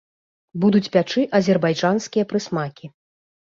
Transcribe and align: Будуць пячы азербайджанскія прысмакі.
Будуць 0.63 0.89
пячы 0.95 1.27
азербайджанскія 1.41 2.29
прысмакі. 2.35 2.93